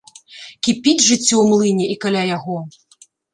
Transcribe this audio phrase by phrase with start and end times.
[0.67, 2.57] Кіпіць жыццё ў млыне і каля яго.